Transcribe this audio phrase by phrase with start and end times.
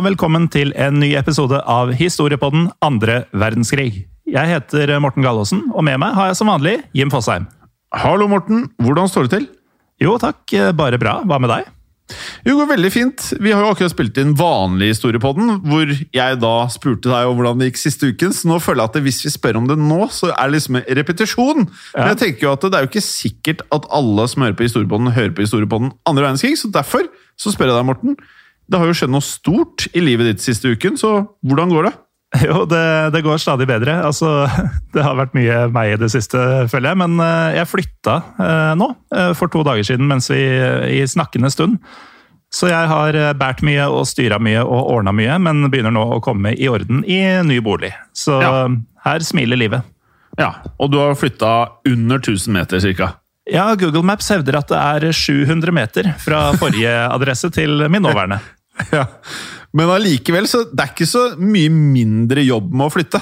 [0.00, 4.06] Og velkommen til en ny episode av Historiepodden andre verdenskrig.
[4.24, 7.44] Jeg heter Morten Gallaasen, og med meg har jeg som vanlig Jim Fosheim.
[7.92, 8.70] Hallo, Morten.
[8.80, 9.44] Hvordan står det til?
[10.00, 10.40] Jo takk,
[10.78, 11.18] bare bra.
[11.28, 11.68] Hva med deg?
[12.46, 13.26] Jo, går veldig fint.
[13.44, 17.60] Vi har jo akkurat spilt inn vanlig historiepodden, hvor jeg da spurte deg om hvordan
[17.60, 20.02] det gikk siste uken, så nå føler jeg at hvis vi spør om det nå,
[20.16, 21.68] så er det liksom repetisjon.
[21.92, 24.64] Men jeg tenker jo at det er jo ikke sikkert at alle som hører på
[24.64, 27.04] historiepodden, hører på historiepodden andre verdenskrig, så derfor
[27.36, 28.22] så spør jeg deg, Morten.
[28.70, 31.16] Det har jo skjedd noe stort i livet ditt siste uken, så
[31.46, 31.96] hvordan går det?
[32.46, 33.96] Jo, det, det går stadig bedre.
[34.06, 34.46] Altså,
[34.94, 36.38] det har vært mye meg i det siste,
[36.70, 37.00] føler jeg.
[37.02, 38.86] Men eh, jeg flytta eh, nå,
[39.16, 41.80] eh, for to dager siden, mens vi i snakkende stund.
[42.54, 46.22] Så jeg har båret mye og styra mye og ordna mye, men begynner nå å
[46.22, 47.92] komme i orden i ny bolig.
[48.14, 48.66] Så Ja.
[49.06, 49.86] her smiler livet.
[50.38, 51.50] Ja, og du har flytta
[51.86, 53.12] under 1000 meter, cirka.
[53.50, 58.38] Ja, Google Maps hevder at det er 700 meter fra forrige adresse til min nåværende.
[58.96, 59.04] Ja.
[59.72, 63.20] Men allikevel, så det er ikke så mye mindre jobb med å flytte.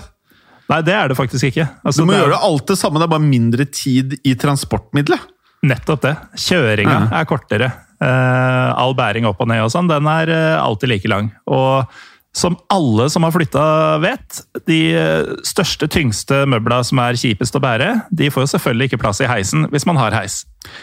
[0.68, 1.66] Nei, det er det faktisk ikke.
[1.84, 4.34] Altså, Du må det er- gjøre alt det samme, det er bare mindre tid i
[4.34, 5.20] transportmiddelet.
[5.68, 6.14] Nettopp det.
[6.38, 7.20] Kjøringa Ja.
[7.20, 7.68] er kortere.
[8.00, 11.32] Eh, all bæring opp og ned og sånn, den er eh, alltid like lang.
[11.50, 11.88] Og
[12.36, 13.62] som alle som har flytta
[14.04, 18.90] vet, de eh, største, tyngste møbla som er kjipest å bære, de får jo selvfølgelig
[18.90, 20.42] ikke plass i heisen hvis man har heis.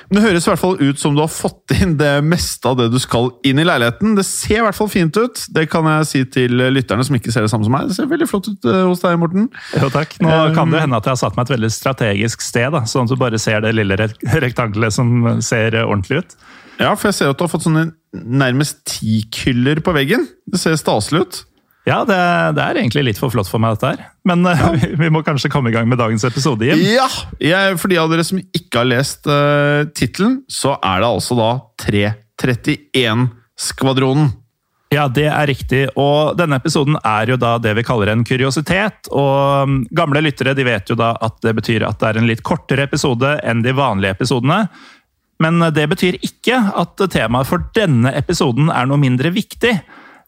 [0.09, 2.79] Men det høres i hvert fall ut som du har fått inn det meste av
[2.79, 4.15] det du skal inn i leiligheten.
[4.17, 5.43] Det ser i hvert fall fint ut.
[5.53, 7.91] Det kan jeg si til lytterne som ikke ser det samme som meg.
[7.91, 9.47] Det ser veldig flott ut eh, hos deg, Morten.
[9.77, 10.17] Jo takk.
[10.25, 13.05] Nå kan det hende at jeg har satt meg et veldig strategisk sted, da, sånn
[13.05, 15.13] at du bare ser det lille rek- rektangelet som
[15.45, 16.37] ser ordentlig ut.
[16.81, 20.23] Ja, for jeg ser at du har fått sånne nærmest teakhyller på veggen.
[20.49, 21.35] Det ser staselig ut.
[21.85, 22.15] Ja, det,
[22.57, 23.99] det er egentlig litt for flott for meg, dette her.
[24.25, 24.69] Men ja.
[24.73, 26.79] vi, vi må kanskje komme i gang med dagens episode, Jim.
[26.95, 27.07] Ja!
[27.41, 31.33] Jeg, for de av dere som ikke har lest uh, tittelen, så er det altså
[31.37, 31.51] da
[31.85, 34.27] 331-skvadronen.
[34.93, 35.81] Ja, det er riktig.
[35.99, 39.09] Og denne episoden er jo da det vi kaller en kuriositet.
[39.11, 42.29] Og mm, gamle lyttere de vet jo da at det betyr at det er en
[42.29, 44.59] litt kortere episode enn de vanlige episodene.
[45.43, 49.73] Men det betyr ikke at temaet for denne episoden er noe mindre viktig.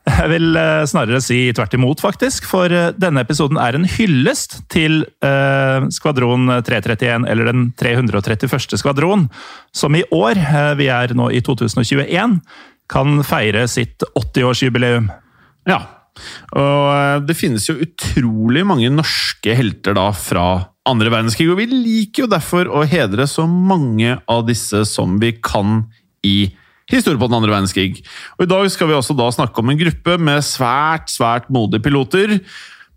[0.08, 2.46] Jeg vil eh, snarere si tvert imot, faktisk.
[2.48, 8.78] For eh, denne episoden er en hyllest til eh, skvadron 331, eller den 331.
[8.80, 9.28] skvadron,
[9.76, 12.40] som i år, eh, vi er nå i 2021,
[12.88, 15.12] kan feire sitt 80-årsjubileum.
[15.68, 15.82] Ja.
[16.54, 20.48] Og eh, det finnes jo utrolig mange norske helter da fra
[20.88, 25.34] andre verdenskrig, og vi liker jo derfor å hedre så mange av disse som vi
[25.36, 25.84] kan
[26.26, 26.54] i
[26.88, 28.02] historie på den andre verdenskrig.
[28.38, 31.84] Og I dag skal vi også da snakke om en gruppe med svært, svært modige
[31.84, 32.38] piloter.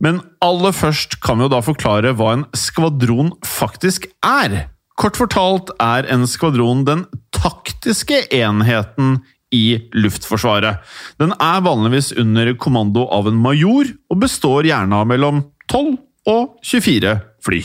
[0.01, 4.71] Men aller først kan vi jo da forklare hva en skvadron faktisk er.
[5.01, 9.21] Kort fortalt er en skvadron den taktiske enheten
[9.55, 10.85] i Luftforsvaret.
[11.21, 15.99] Den er vanligvis under kommando av en major, og består gjerne av mellom 12
[16.31, 17.61] og 24 fly.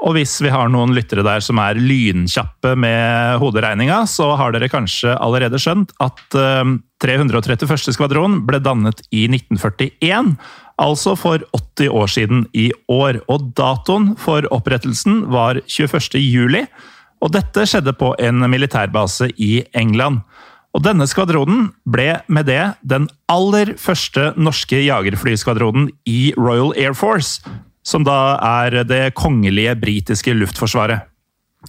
[0.00, 4.70] Og hvis vi har noen lyttere der som er lynkjappe med hoderegninga, så har dere
[4.72, 6.72] kanskje allerede skjønt at eh,
[7.04, 7.92] 331.
[7.96, 10.32] skvadron ble dannet i 1941,
[10.80, 13.20] altså for 80 år siden i år.
[13.28, 16.16] Og datoen for opprettelsen var 21.
[16.24, 16.64] juli,
[17.20, 20.22] og dette skjedde på en militærbase i England.
[20.76, 27.42] Og denne skvadronen ble med det den aller første norske jagerflyskvadronen i Royal Air Force,
[27.82, 31.08] som da er det kongelige britiske luftforsvaret.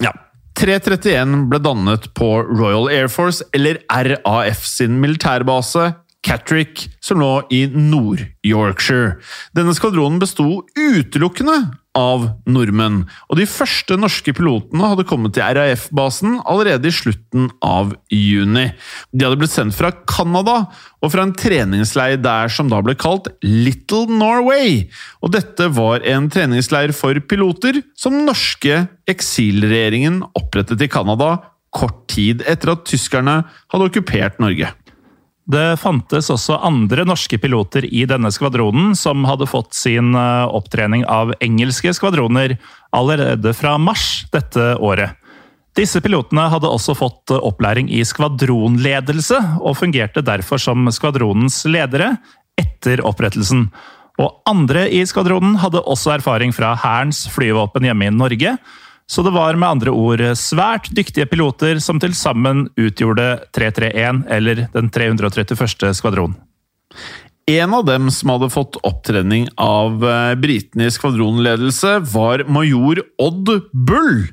[0.02, 0.14] Ja.
[0.58, 7.64] 331 ble dannet på Royal Air Force, eller RAF sin militærbase, Catrick, som lå i
[7.66, 9.16] Nord-Yorkshire.
[9.56, 11.56] Denne skvadronen besto utelukkende
[11.98, 17.92] av nordmenn, og de første norske pilotene hadde kommet til RAF-basen allerede i slutten av
[18.12, 18.70] juni.
[19.12, 20.56] De hadde blitt sendt fra Canada
[21.02, 24.86] og fra en treningsleir der som da ble kalt Little Norway.
[25.20, 31.36] Og dette var en treningsleir for piloter som norske eksilregjeringen opprettet i Canada
[31.72, 33.42] kort tid etter at tyskerne
[33.72, 34.68] hadde okkupert Norge.
[35.50, 41.02] Det fantes også andre norske piloter i denne skvadronen som hadde fått sin eh, opptrening
[41.10, 42.54] av engelske skvadroner
[42.94, 45.18] allerede fra mars dette året.
[45.74, 52.14] Disse pilotene hadde også fått eh, opplæring i skvadronledelse, og fungerte derfor som skvadronens ledere
[52.60, 53.66] etter opprettelsen.
[54.22, 58.56] Og andre i skvadronen hadde også erfaring fra Hærens flyvåpen hjemme i Norge,
[59.10, 64.66] så det var med andre ord svært dyktige piloter som til sammen utgjorde 331, eller
[64.72, 65.92] den 331.
[65.98, 66.36] skvadron.
[67.50, 73.50] En av dem som hadde fått opptrening av eh, britene i skvadronledelse, var major Odd
[73.72, 74.28] Bull.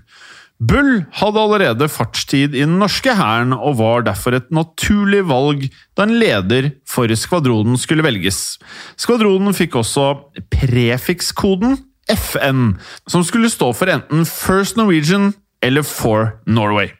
[0.59, 5.65] Bull hadde allerede fartstid i den norske hæren og var derfor et naturlig valg
[5.97, 8.59] da en leder for skvadronen skulle velges.
[8.99, 10.11] Skvadronen fikk også
[10.51, 11.79] prefikskoden
[12.09, 12.73] FN,
[13.09, 16.91] som skulle stå for enten First Norwegian eller For Norway.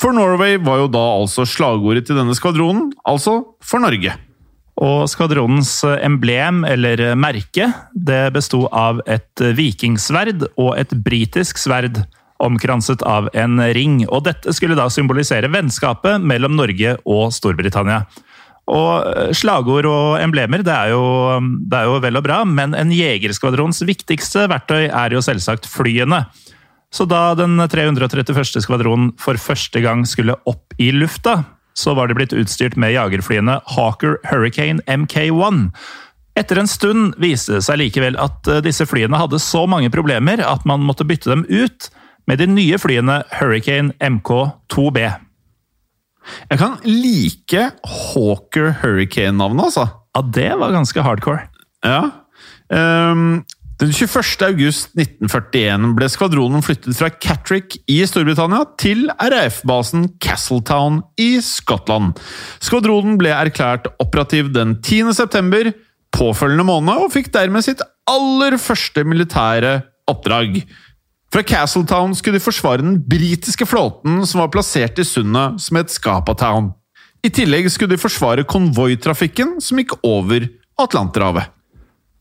[0.00, 4.14] For Norway var jo da altså slagordet til denne skvadronen, altså for Norge.
[4.76, 12.02] Og skvadronens emblem, eller merke, det besto av et vikingsverd og et britisk sverd
[12.42, 14.02] omkranset av en ring.
[14.10, 18.04] Og dette skulle da symbolisere vennskapet mellom Norge og Storbritannia.
[18.66, 21.38] Og eh, slagord og emblemer det er, jo,
[21.70, 26.24] det er jo vel og bra, men en jegerskvadrons viktigste verktøy er jo selvsagt flyene.
[26.94, 28.62] Så da den 331.
[28.62, 31.42] skvadronen for første gang skulle opp i lufta,
[31.76, 35.68] så var de blitt utstyrt med jagerflyene Hawker Hurricane MK1.
[36.36, 40.42] Etter en stund viste det seg likevel at eh, disse flyene hadde så mange problemer
[40.44, 41.90] at man måtte bytte dem ut
[42.26, 45.25] med de nye flyene Hurricane MK2B.
[46.50, 49.88] Jeg kan like Hawker Hurricane-navnet, altså.
[50.16, 51.46] Ja, det var ganske hardcore.
[51.84, 52.02] Ja.
[52.72, 53.44] Um,
[53.76, 54.40] den 21.
[54.46, 62.16] august 1941 ble skvadronen flyttet fra Catrick i Storbritannia til RAF-basen Castletown i Skottland.
[62.64, 65.12] Skvadronen ble erklært operativ den 10.
[65.18, 65.68] september
[66.16, 70.62] påfølgende måned, og fikk dermed sitt aller første militære oppdrag.
[71.32, 75.92] Fra Castletown skulle de forsvare den britiske flåten som var plassert i sundet som het
[75.92, 76.70] Scapatown.
[77.26, 80.46] I tillegg skulle de forsvare konvoitrafikken som gikk over
[80.80, 81.52] Atlanterhavet.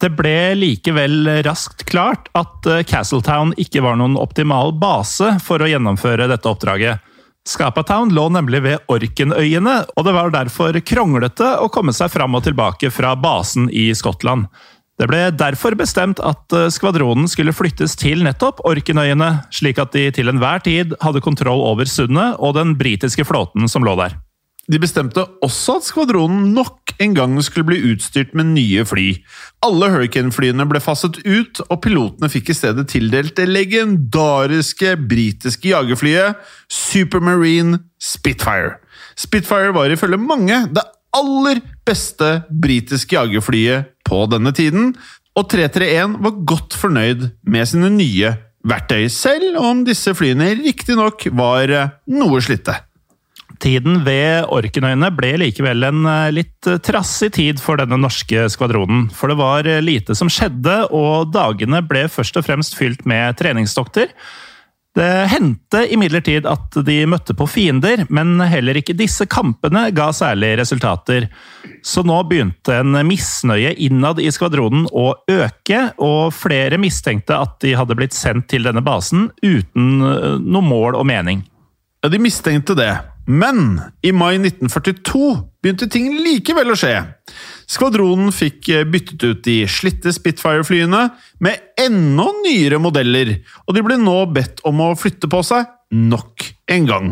[0.02, 5.70] Det ble likevel raskt klart at eh, Castletown ikke var noen optimal base for å
[5.70, 7.04] gjennomføre dette oppdraget.
[7.46, 12.42] Scapatown lå nemlig ved Orkenøyene, og det var derfor kronglete å komme seg fram og
[12.48, 14.50] tilbake fra basen i Skottland.
[14.96, 20.08] Det ble derfor bestemt at eh, skvadronen skulle flyttes til nettopp Orkenøyene, slik at de
[20.16, 24.16] til enhver tid hadde kontroll over sundet og den britiske flåten som lå der.
[24.72, 29.12] De bestemte også at skvadronen nok en gang skulle bli utstyrt med nye fly.
[29.66, 36.40] Alle Hurricane-flyene ble fasset ut, og pilotene fikk i stedet tildelt det legendariske britiske jagerflyet
[36.72, 38.80] Supermarine Spitfire.
[39.20, 44.94] Spitfire var ifølge mange det aller beste britiske jagerflyet på denne tiden,
[45.36, 48.36] og 331 var godt fornøyd med sine nye
[48.66, 52.78] verktøy, selv om disse flyene riktignok var eh, noe slitte.
[53.62, 59.08] Tiden ved Orkenøyene ble likevel en eh, litt trassig tid for denne norske skvadronen.
[59.16, 63.38] For det var eh, lite som skjedde, og dagene ble først og fremst fylt med
[63.40, 64.12] treningstokter.
[64.96, 70.62] Det hendte imidlertid at de møtte på fiender, men heller ikke disse kampene ga særlige
[70.62, 71.28] resultater.
[71.84, 77.76] Så nå begynte en misnøye innad i skvadronen å øke, og flere mistenkte at de
[77.76, 81.44] hadde blitt sendt til denne basen uten eh, noe mål og mening.
[82.00, 82.94] Ja, de mistenkte det.
[83.28, 85.28] Men i mai 1942
[85.66, 87.00] begynte ting likevel å skje.
[87.72, 91.08] Skvadronen fikk eh, byttet ut de slitte Spitfire-flyene
[91.44, 96.44] med enda nyere modeller, og de ble nå bedt om å flytte på seg nok
[96.72, 97.10] en gang.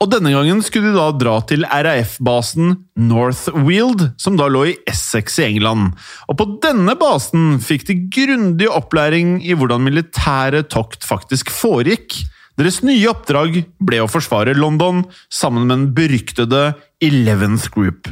[0.00, 5.38] Og denne gangen skulle de da dra til RAF-basen Northwield, som da lå i Essex
[5.40, 5.94] i England.
[6.28, 12.20] Og på denne basen fikk de grundig opplæring i hvordan militære tokt faktisk foregikk.
[12.60, 16.64] Deres nye oppdrag ble å forsvare London sammen med den beryktede
[17.00, 18.10] Eleventh Group.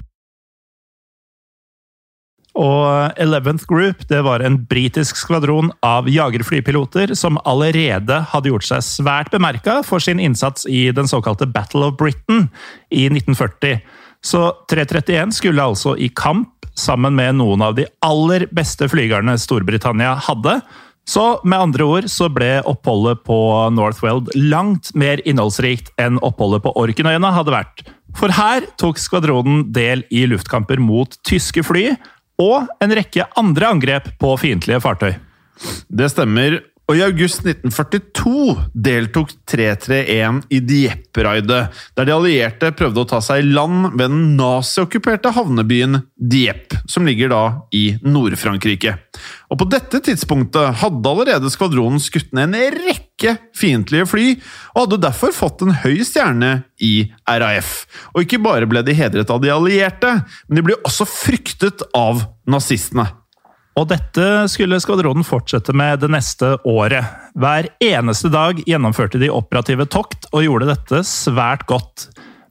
[2.59, 8.83] Og Eleventh Group det var en britisk skvadron av jagerflypiloter som allerede hadde gjort seg
[8.83, 12.49] svært bemerka for sin innsats i den såkalte Battle of Britain
[12.91, 13.79] i 1940.
[14.27, 20.17] Så 331 skulle altså i kamp sammen med noen av de aller beste flygerne Storbritannia
[20.27, 20.59] hadde.
[21.09, 23.39] Så med andre ord så ble oppholdet på
[23.73, 27.87] Northweld langt mer innholdsrikt enn oppholdet på Orkenøyene hadde vært.
[28.19, 31.93] For her tok skvadronen del i luftkamper mot tyske fly
[32.39, 35.15] og en rekke andre angrep på fiendtlige fartøy.
[35.89, 36.61] Det stemmer.
[36.89, 41.67] Og i august 1942 deltok 331 i Dieppe-raidet,
[41.99, 47.05] der de allierte prøvde å ta seg i land ved den naziokkuperte havnebyen Dieppe, som
[47.05, 47.43] ligger da
[47.77, 48.95] i Nord-Frankrike.
[49.53, 52.98] Og på dette tidspunktet hadde allerede skvadronen skutt ned en rekke
[53.57, 54.27] fiendtlige fly,
[54.75, 57.87] og hadde derfor fått en høy stjerne i RAF.
[58.15, 62.23] Og ikke bare ble de hedret av de allierte, men de ble også fryktet av
[62.49, 63.09] nazistene.
[63.79, 67.07] Og dette skulle skvadronen fortsette med det neste året.
[67.39, 72.09] Hver eneste dag gjennomførte de operative tokt, og gjorde dette svært godt.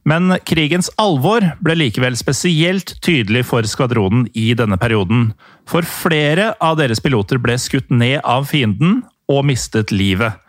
[0.08, 5.34] Men krigens alvor ble likevel spesielt tydelig for skvadronen i denne perioden.
[5.68, 10.40] For flere av deres piloter ble skutt ned av fienden og mistet livet.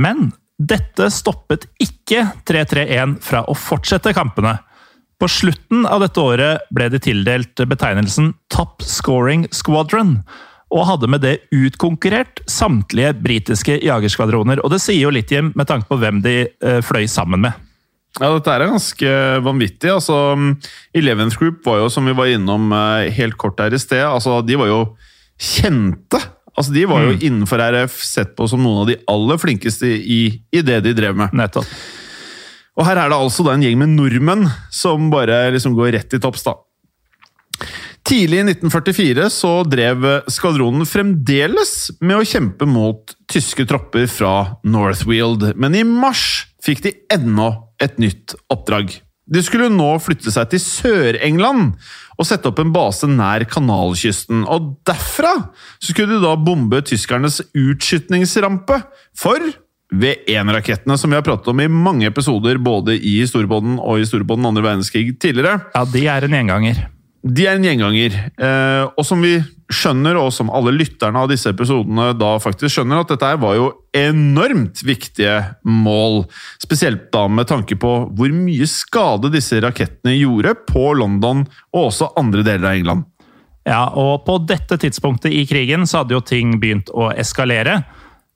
[0.00, 0.30] Men
[0.60, 4.58] dette stoppet ikke 3-3-1 fra å fortsette kampene.
[5.20, 10.20] På slutten av dette året ble de tildelt betegnelsen Top Scoring Squadron,
[10.70, 14.62] og hadde med det utkonkurrert samtlige britiske jagerskvadroner.
[14.62, 17.66] Og det sier jo litt, Jim, med tanke på hvem de uh, fløy sammen med.
[18.18, 19.14] Ja, dette er ganske
[19.44, 19.90] vanvittig.
[19.92, 20.16] Altså,
[20.96, 24.40] Eleventh Group var jo, som vi var innom uh, helt kort her i sted, altså,
[24.46, 24.80] de var jo
[25.40, 26.20] kjente.
[26.58, 27.20] Altså, De var jo mm.
[27.26, 31.18] innenfor RF sett på som noen av de aller flinkeste i, i det de drev
[31.18, 31.34] med.
[31.36, 31.68] Nettopp.
[32.78, 36.16] Og her er det altså da en gjeng med nordmenn som bare liksom går rett
[36.16, 36.56] i topps, da.
[38.06, 44.32] Tidlig i 1944 så drev skvadronen fremdeles med å kjempe mot tyske tropper fra
[44.64, 47.52] Northwield, men i mars fikk de enda
[47.82, 48.96] et nytt oppdrag.
[49.30, 51.74] De skulle nå flytte seg til Sør-England
[52.20, 54.44] og sette opp en base nær kanalkysten.
[54.50, 55.32] Og derfra
[55.78, 58.80] skulle de da bombe tyskernes utskytningsrampe
[59.16, 59.52] for
[59.90, 64.46] V1-rakettene, som vi har pratet om i mange episoder, både i historiebåten og i historiebåten
[64.46, 65.58] andre verdenskrig tidligere.
[65.74, 66.84] Ja, de er en gjenganger.
[67.20, 68.18] De er en gjenganger.
[68.38, 69.34] Eh, og som vi
[69.70, 73.70] skjønner, og som alle lytterne av disse episodene da faktisk skjønner, at dette var jo
[73.96, 76.24] enormt viktige mål.
[76.62, 82.12] Spesielt da med tanke på hvor mye skade disse rakettene gjorde på London og også
[82.20, 83.08] andre deler av England.
[83.68, 87.82] Ja, og på dette tidspunktet i krigen så hadde jo ting begynt å eskalere.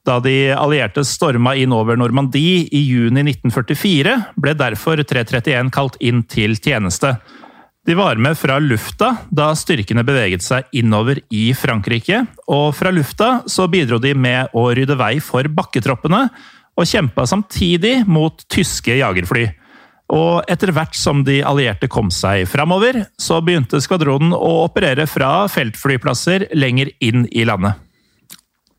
[0.04, 6.20] Da de allierte storma inn over Normandie i juni 1944, ble derfor 331 kalt inn
[6.28, 7.14] til tjeneste.
[7.84, 13.42] De var med fra lufta da styrkene beveget seg innover i Frankrike, og fra lufta
[13.50, 16.22] så bidro de med å rydde vei for bakketroppene,
[16.74, 19.44] og kjempa samtidig mot tyske jagerfly.
[20.16, 25.44] Og etter hvert som de allierte kom seg framover, så begynte skvadronen å operere fra
[25.52, 27.76] feltflyplasser lenger inn i landet.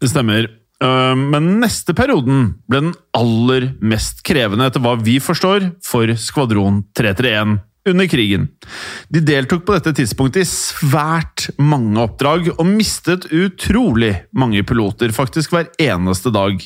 [0.02, 0.50] Det stemmer.
[0.82, 7.62] Men neste perioden ble den aller mest krevende, etter hva vi forstår, for Skvadron 331
[7.90, 8.48] under krigen.
[9.14, 15.54] De deltok på dette tidspunktet i svært mange oppdrag, og mistet utrolig mange piloter, faktisk
[15.56, 16.62] hver eneste dag.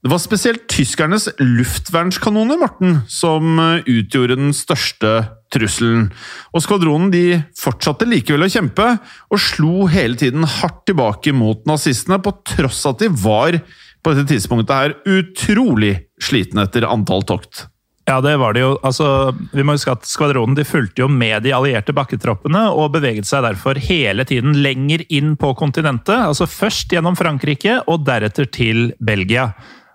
[0.00, 5.10] Det var spesielt tyskernes luftvernskanoner Morten, som eh, utgjorde den største
[5.52, 6.06] trusselen.
[6.54, 8.86] Og Skvadronen de fortsatte likevel å kjempe,
[9.28, 13.60] og slo hele tiden hardt tilbake mot nazistene, på tross at de var
[14.00, 17.66] på dette tidspunktet her utrolig slitne etter antall tokt.
[18.10, 18.72] Ja, det var det jo.
[18.82, 19.06] Altså,
[19.54, 23.44] vi må huske at Skvadronen de fulgte jo med de allierte bakketroppene og beveget seg
[23.46, 26.16] derfor hele tiden lenger inn på kontinentet.
[26.18, 29.52] altså Først gjennom Frankrike og deretter til Belgia.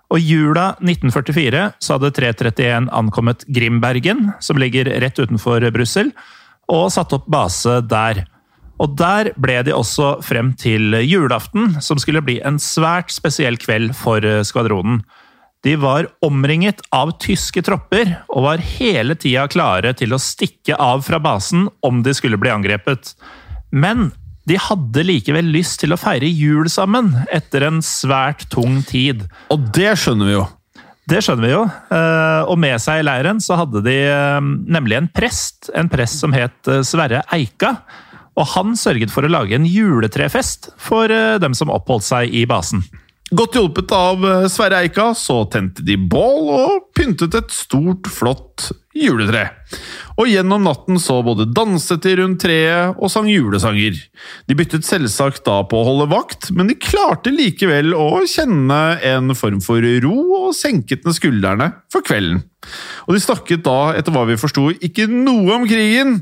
[0.08, 6.14] Og jula 1944 så hadde 331 ankommet Grimbergen, som ligger rett utenfor Brussel,
[6.72, 8.22] og satt opp base der.
[8.80, 13.92] Og der ble de også frem til julaften, som skulle bli en svært spesiell kveld
[13.98, 15.02] for skvadronen.
[15.66, 21.02] De var omringet av tyske tropper og var hele tida klare til å stikke av
[21.02, 23.16] fra basen om de skulle bli angrepet.
[23.74, 24.12] Men
[24.46, 29.24] de hadde likevel lyst til å feire jul sammen etter en svært tung tid.
[29.50, 30.44] Og det skjønner vi jo.
[31.10, 31.64] Det skjønner vi jo.
[31.96, 34.38] Eh, Og med seg i leiren så hadde de eh,
[34.70, 35.72] nemlig en prest.
[35.74, 37.80] En prest som het eh, Sverre Eika.
[38.38, 41.08] Og han sørget for å lage en juletrefest for
[41.40, 42.84] dem som oppholdt seg i basen.
[43.34, 48.68] Godt hjulpet av eh, Sverre Eika, så tente de bål og pyntet et stort, flott
[48.94, 49.48] juletre.
[50.14, 53.98] Og gjennom natten så både danset de rundt treet og sang julesanger.
[54.46, 58.80] De byttet selvsagt da på å holde vakt, men de klarte likevel å kjenne
[59.10, 60.14] en form for ro
[60.44, 62.44] og senket ned skuldrene for kvelden.
[63.10, 66.20] Og de snakket da, etter hva vi forsto, ikke noe om krigen,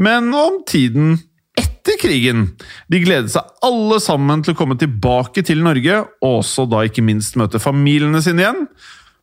[0.00, 1.18] men om tiden
[1.60, 2.50] etter krigen.
[2.92, 7.04] De gledet seg alle sammen til å komme tilbake til Norge, og også da ikke
[7.06, 8.66] minst møte familiene sine igjen.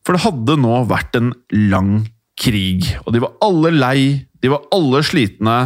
[0.04, 1.32] For det hadde nå vært en
[1.70, 1.94] lang
[2.40, 4.00] krig, og de var alle lei,
[4.42, 5.58] de var alle slitne,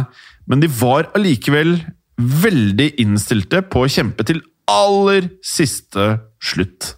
[0.49, 1.79] men de var allikevel
[2.19, 6.93] veldig innstilte på å kjempe til aller siste slutt.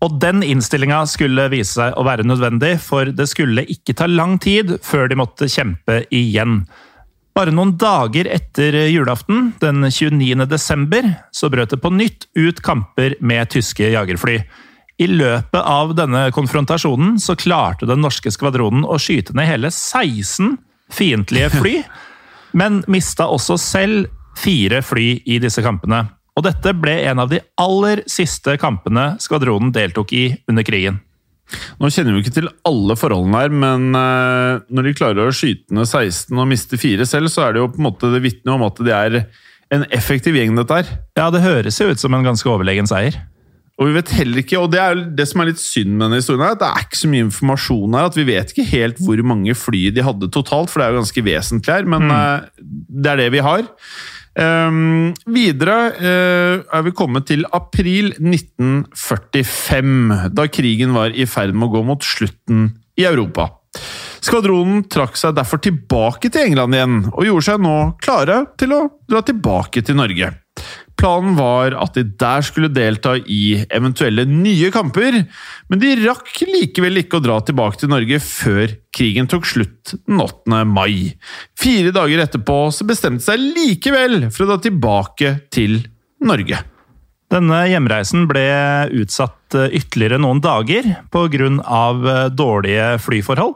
[0.00, 4.38] Og den innstillinga skulle vise seg å være nødvendig, for det skulle ikke ta lang
[4.40, 6.62] tid før de måtte kjempe igjen.
[7.40, 10.44] Bare noen dager etter julaften, den 29.
[10.44, 14.34] desember, så brøt det på nytt ut kamper med tyske jagerfly.
[15.00, 20.58] I løpet av denne konfrontasjonen så klarte den norske skvadronen å skyte ned hele 16
[20.92, 21.74] fiendtlige fly,
[22.52, 26.10] men mista også selv fire fly i disse kampene.
[26.36, 31.00] Og dette ble en av de aller siste kampene skvadronen deltok i under krigen.
[31.80, 35.74] Nå kjenner vi ikke til alle forholdene her, men eh, når de klarer å skyte
[35.76, 38.56] ned 16 og miste fire selv, så er det jo på en måte det vitner
[38.56, 39.20] om at de er
[39.70, 40.94] en effektiv gjeng, dette her.
[41.18, 43.20] Ja, det høres jo ut som en ganske overlegen seier.
[43.80, 46.18] Og vi vet heller ikke, og det er det som er litt synd med denne
[46.20, 48.08] historien, her, at det er ikke så mye informasjon her.
[48.10, 51.00] at Vi vet ikke helt hvor mange fly de hadde totalt, for det er jo
[51.00, 51.88] ganske vesentlig her.
[51.88, 52.50] Men mm.
[53.00, 53.64] det er det vi har.
[54.38, 61.66] Ehm, videre uh, er vi kommet til april 1945, da krigen var i ferd med
[61.66, 63.48] å gå mot slutten i Europa.
[64.20, 68.80] Skvadronen trakk seg derfor tilbake til England igjen, og gjorde seg nå klare til å
[69.08, 70.26] dra tilbake til Norge.
[71.00, 75.22] Planen var at de der skulle delta i eventuelle nye kamper,
[75.72, 80.20] men de rakk likevel ikke å dra tilbake til Norge før krigen tok slutt den
[80.20, 80.58] 8.
[80.68, 81.14] mai.
[81.56, 85.78] Fire dager etterpå så bestemte seg likevel for å dra tilbake til
[86.20, 86.60] Norge.
[87.30, 88.44] Denne hjemreisen ble
[89.00, 92.28] utsatt eh, ytterligere noen dager pga.
[92.34, 93.54] dårlige flyforhold.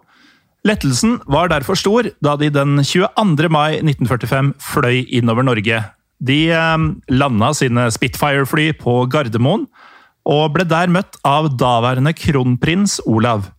[0.65, 3.51] Lettelsen var derfor stor da de den 22.
[3.53, 5.83] mai 1945 fløy innover Norge.
[6.25, 9.67] De eh, landa sine Spitfire-fly på Gardermoen,
[10.25, 13.51] og ble der møtt av daværende kronprins Olav.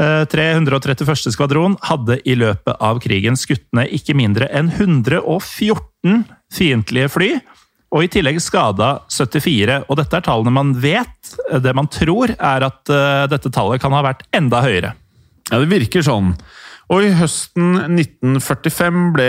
[0.00, 1.32] Eh, 331.
[1.34, 7.30] skvadron hadde i løpet av krigen skutt ned ikke mindre enn 114 fiendtlige fly,
[7.92, 9.82] og i tillegg skada 74.
[9.92, 11.34] Og dette er tallene man vet.
[11.60, 14.94] Det man tror, er at eh, dette tallet kan ha vært enda høyere.
[15.50, 16.32] Ja, det virker sånn.
[16.92, 19.28] Og i høsten 1945 ble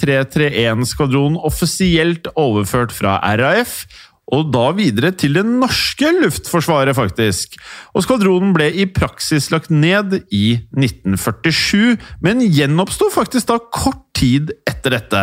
[0.00, 3.84] 331-skvadronen offisielt overført fra RAF,
[4.32, 7.58] og da videre til det norske luftforsvaret, faktisk.
[7.92, 14.52] Og skvadronen ble i praksis lagt ned i 1947, men gjenoppsto faktisk da kort tid
[14.68, 15.22] etter dette.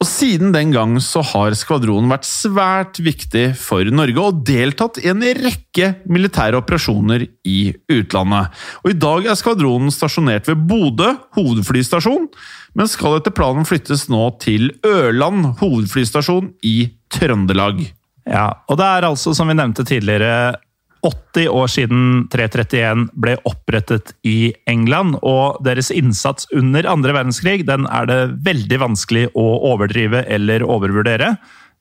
[0.00, 5.10] Og siden den gang så har skvadronen vært svært viktig for Norge, og deltatt i
[5.12, 7.60] en rekke militære operasjoner i
[7.92, 8.50] utlandet.
[8.82, 12.26] Og i dag er skvadronen stasjonert ved Bodø hovedflystasjon,
[12.74, 16.76] men skal etter planen flyttes nå til Ørland hovedflystasjon i
[17.12, 17.99] Trøndelag.
[18.30, 20.56] Ja, og det er altså, som vi nevnte tidligere,
[21.00, 27.88] 80 år siden 331 ble opprettet i England, og deres innsats under andre verdenskrig den
[27.88, 31.34] er det veldig vanskelig å overdrive eller overvurdere.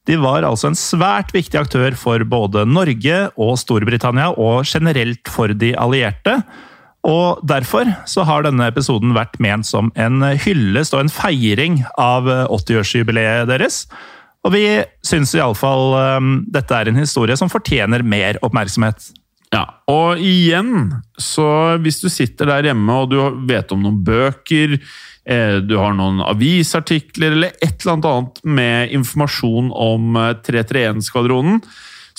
[0.07, 5.51] De var altså en svært viktig aktør for både Norge og Storbritannia, og generelt for
[5.51, 6.39] de allierte.
[7.07, 12.27] Og derfor så har denne episoden vært ment som en hyllest og en feiring av
[12.27, 13.83] 80-årsjubileet deres.
[14.47, 14.63] Og vi
[15.05, 19.09] syns iallfall um, dette er en historie som fortjener mer oppmerksomhet.
[19.49, 23.17] Ja, og igjen, så hvis du sitter der hjemme og du
[23.49, 24.75] vet om noen bøker,
[25.25, 31.63] eh, du har noen avisartikler eller et eller annet med informasjon om eh, 331-skvadronen,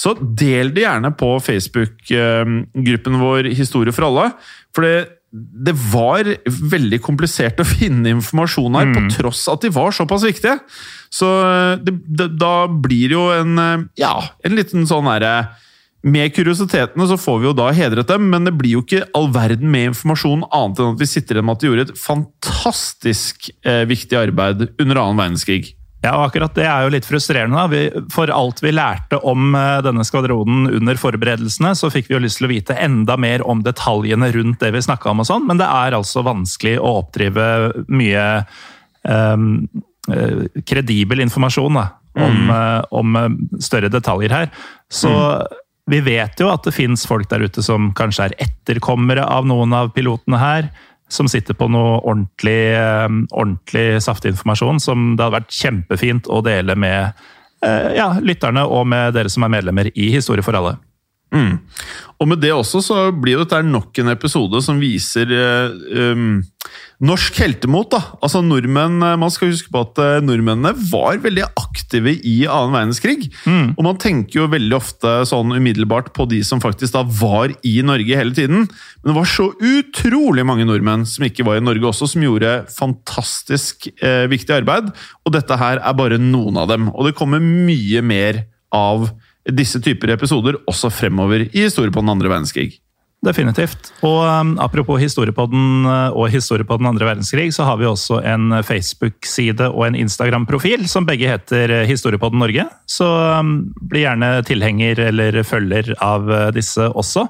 [0.01, 4.31] så del det gjerne på Facebook-gruppen vår Historie for alle.
[4.75, 9.95] For det, det var veldig komplisert å finne informasjon her, på tross at de var
[9.95, 10.59] såpass viktige.
[11.11, 11.29] Så
[11.83, 14.15] det, det, da blir det jo en eh, ja,
[14.47, 15.51] en liten sånn herre
[16.07, 19.29] Med kuriositetene så får vi jo da hedret dem, men det blir jo ikke all
[19.35, 23.51] verden med informasjon annet enn at vi sitter igjen med at de gjorde et fantastisk
[23.67, 25.75] eh, viktig arbeid under annen verdenskrig.
[26.01, 27.59] Ja, og akkurat det er jo litt frustrerende.
[27.59, 27.67] da.
[27.69, 32.23] Vi, for alt vi lærte om eh, denne skvadronen under forberedelsene, så fikk vi jo
[32.25, 35.47] lyst til å vite enda mer om detaljene rundt det vi snakka om og sånn,
[35.51, 37.47] men det er altså vanskelig å oppdrive
[37.93, 38.27] mye
[39.05, 39.51] um,
[40.67, 41.87] kredibel informasjon da,
[42.17, 43.19] om, eh, om
[43.61, 44.55] større detaljer her.
[44.91, 45.13] Så
[45.91, 49.75] vi vet jo at det fins folk der ute som kanskje er etterkommere av noen
[49.77, 50.71] av pilotene her
[51.13, 56.41] som sitter på noe ordentlig, eh, ordentlig saftig informasjon som det hadde vært kjempefint å
[56.47, 57.13] dele med
[57.65, 60.77] eh, ja, lytterne og med dere som er medlemmer i Historie for alle.
[61.31, 61.59] Mm.
[62.21, 65.77] Og med det også så blir dette nok en episode som viser eh,
[66.13, 66.41] um,
[67.01, 67.89] norsk heltemot.
[67.95, 68.01] da.
[68.21, 72.75] Altså nordmenn, eh, Man skal huske på at eh, nordmennene var veldig aktive i annen
[72.75, 73.31] verdenskrig.
[73.79, 77.79] Og man tenker jo veldig ofte sånn umiddelbart på de som faktisk da var i
[77.87, 78.67] Norge hele tiden.
[79.01, 82.67] Men det var så utrolig mange nordmenn som ikke var i Norge også, som gjorde
[82.75, 84.93] fantastisk eh, viktig arbeid.
[85.25, 86.91] Og dette her er bare noen av dem.
[86.93, 88.45] Og det kommer mye mer
[88.77, 89.09] av
[89.57, 92.71] disse typer episoder også fremover i historiepodden på den andre verdenskrig.
[93.21, 93.91] Definitivt.
[94.07, 98.23] Og um, apropos historiepodden uh, og historie på den andre verdenskrig, så har vi også
[98.25, 102.65] en Facebook-side og en Instagram-profil som begge heter uh, Historiepodden Norge.
[102.89, 107.27] Så um, bli gjerne tilhenger eller følger av uh, disse også.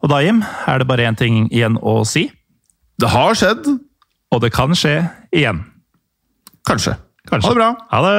[0.00, 2.30] Og da, Jim, er det bare én ting igjen å si.
[2.96, 3.68] Det har skjedd.
[4.32, 4.96] Og det kan skje
[5.34, 5.60] igjen.
[6.66, 6.96] Kanskje.
[7.28, 7.50] Kanskje.
[7.50, 7.70] Ha det bra.
[7.92, 8.18] Ha det!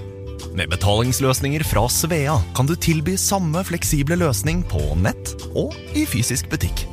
[0.51, 6.49] Med betalingsløsninger fra Svea kan du tilby samme fleksible løsning på nett og i fysisk
[6.51, 6.83] butikk.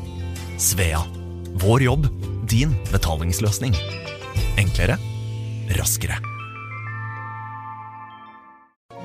[0.62, 1.00] Svea
[1.58, 2.04] vår jobb,
[2.46, 3.74] din betalingsløsning.
[4.62, 4.94] Enklere,
[5.74, 6.20] raskere.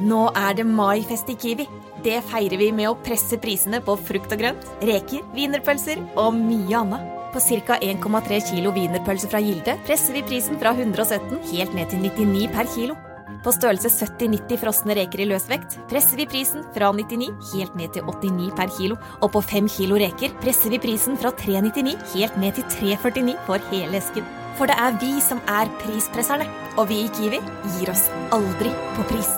[0.04, 1.66] Nå er det maifest i Kiwi.
[2.06, 6.78] Det feirer vi med å presse prisene på frukt og grønt, reker, wienerpølser og mye
[6.78, 7.10] annet.
[7.34, 7.80] På ca.
[7.82, 12.70] 1,3 kilo wienerpølse fra Gilde presser vi prisen fra 117 helt ned til 99 per
[12.76, 13.00] kilo.
[13.44, 18.06] På størrelse 70-90 frosne reker i løsvekt presser vi prisen fra 99 helt ned til
[18.06, 18.98] 89 per kilo.
[19.22, 23.70] Og på 5 kilo reker presser vi prisen fra 399 helt ned til 349 for
[23.72, 24.28] hele esken.
[24.60, 26.46] For det er vi som er prispresserne,
[26.78, 27.40] og vi i Kiwi
[27.78, 29.32] gir oss aldri på pris.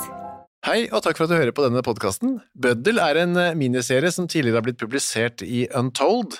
[0.66, 2.40] Hei, og takk for at du hører på denne podkasten.
[2.58, 6.40] Bøddel er en miniserie som tidligere har blitt publisert i Untold,